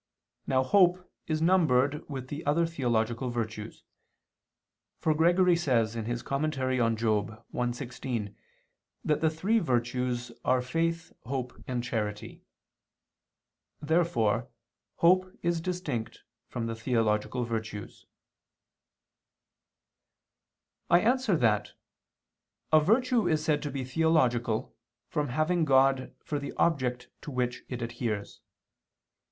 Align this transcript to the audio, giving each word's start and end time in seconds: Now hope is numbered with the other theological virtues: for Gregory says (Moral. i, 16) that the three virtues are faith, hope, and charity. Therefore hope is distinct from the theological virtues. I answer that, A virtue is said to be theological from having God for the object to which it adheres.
Now 0.47 0.63
hope 0.63 1.11
is 1.27 1.43
numbered 1.43 2.09
with 2.09 2.29
the 2.29 2.43
other 2.43 2.65
theological 2.65 3.29
virtues: 3.29 3.83
for 4.97 5.13
Gregory 5.13 5.55
says 5.55 5.95
(Moral. 5.95 7.43
i, 7.55 7.71
16) 7.71 8.35
that 9.05 9.21
the 9.21 9.29
three 9.29 9.59
virtues 9.59 10.31
are 10.43 10.59
faith, 10.63 11.13
hope, 11.25 11.53
and 11.67 11.83
charity. 11.83 12.41
Therefore 13.79 14.49
hope 14.95 15.31
is 15.43 15.61
distinct 15.61 16.23
from 16.47 16.65
the 16.65 16.73
theological 16.75 17.43
virtues. 17.43 18.07
I 20.89 20.99
answer 21.01 21.37
that, 21.37 21.73
A 22.73 22.79
virtue 22.79 23.27
is 23.27 23.45
said 23.45 23.61
to 23.61 23.69
be 23.69 23.83
theological 23.83 24.75
from 25.09 25.27
having 25.27 25.63
God 25.63 26.15
for 26.23 26.39
the 26.39 26.53
object 26.53 27.09
to 27.21 27.29
which 27.29 27.61
it 27.69 27.83
adheres. 27.83 28.41